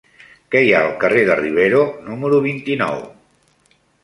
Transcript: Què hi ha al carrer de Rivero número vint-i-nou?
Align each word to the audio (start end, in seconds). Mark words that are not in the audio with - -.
Què 0.53 0.61
hi 0.67 0.71
ha 0.77 0.79
al 0.85 0.93
carrer 1.03 1.25
de 1.27 1.35
Rivero 1.41 1.83
número 2.09 2.41
vint-i-nou? 2.47 3.05